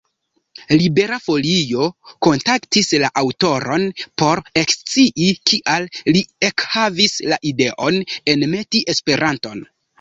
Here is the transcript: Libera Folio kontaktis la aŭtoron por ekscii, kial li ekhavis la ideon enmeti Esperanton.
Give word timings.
Libera 0.77 1.17
Folio 1.25 1.85
kontaktis 2.27 2.89
la 3.03 3.11
aŭtoron 3.23 3.85
por 4.23 4.43
ekscii, 4.63 5.29
kial 5.53 5.87
li 6.17 6.27
ekhavis 6.51 7.17
la 7.35 7.43
ideon 7.53 8.03
enmeti 8.37 8.87
Esperanton. 8.97 9.67